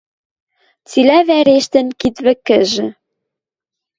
Цилӓ 0.87 1.19
вӓрештӹн 1.27 1.87
кид 1.99 2.15
вӹкӹжӹ. 2.25 2.87